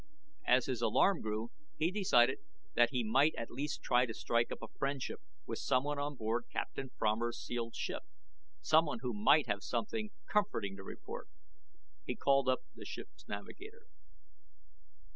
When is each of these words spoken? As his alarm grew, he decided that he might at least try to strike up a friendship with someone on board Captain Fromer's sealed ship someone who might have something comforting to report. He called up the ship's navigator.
As 0.47 0.65
his 0.65 0.81
alarm 0.81 1.21
grew, 1.21 1.51
he 1.77 1.91
decided 1.91 2.39
that 2.73 2.89
he 2.89 3.03
might 3.03 3.35
at 3.37 3.51
least 3.51 3.83
try 3.83 4.07
to 4.07 4.15
strike 4.15 4.51
up 4.51 4.63
a 4.63 4.67
friendship 4.79 5.21
with 5.45 5.59
someone 5.59 5.99
on 5.99 6.15
board 6.15 6.45
Captain 6.51 6.89
Fromer's 6.97 7.37
sealed 7.39 7.75
ship 7.75 8.01
someone 8.61 8.97
who 9.03 9.13
might 9.13 9.45
have 9.45 9.61
something 9.61 10.09
comforting 10.25 10.75
to 10.77 10.83
report. 10.83 11.27
He 12.03 12.15
called 12.15 12.49
up 12.49 12.61
the 12.73 12.83
ship's 12.83 13.27
navigator. 13.27 13.83